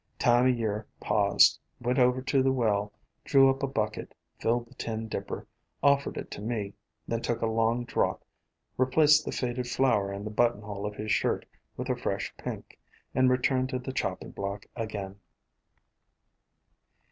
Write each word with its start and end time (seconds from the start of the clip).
Time 0.17 0.45
o' 0.45 0.57
Year 0.57 0.87
paused, 0.99 1.59
went 1.79 1.99
over 1.99 2.23
to 2.23 2.41
the 2.41 2.51
well, 2.51 2.91
drew 3.23 3.51
up 3.51 3.61
a 3.61 3.67
bucket, 3.67 4.15
filled 4.39 4.65
the 4.65 4.73
tin 4.73 5.07
dipper, 5.07 5.45
offered 5.83 6.17
it 6.17 6.31
to 6.31 6.41
me, 6.41 6.73
then 7.07 7.21
took 7.21 7.39
a 7.39 7.45
long 7.45 7.85
draught, 7.85 8.25
replaced 8.77 9.23
the 9.25 9.31
faded 9.31 9.67
flower 9.67 10.11
in 10.11 10.23
the 10.23 10.31
buttonhole 10.31 10.87
of 10.87 10.95
his 10.95 11.11
shirt 11.11 11.45
with 11.77 11.87
a 11.87 11.95
fresh 11.95 12.33
pink, 12.35 12.79
and 13.13 13.29
returned 13.29 13.69
to 13.69 13.77
the 13.77 13.93
chopping 13.93 14.31
block 14.31 14.65
again. 14.75 15.19